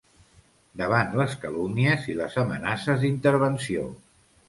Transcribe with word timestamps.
Davant 0.81 1.13
les 1.19 1.35
calumnies 1.45 2.09
i 2.13 2.17
les 2.25 2.41
amenaces 2.47 3.07
d’intervenció. 3.07 3.89